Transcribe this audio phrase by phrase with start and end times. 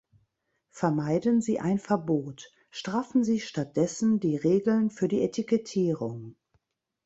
[0.71, 6.35] Vermeiden Sie ein Verbot straffen Sie stattdessen die Regeln für die Etikettierung.